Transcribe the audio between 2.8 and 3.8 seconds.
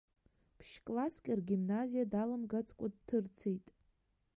дҭырцеит.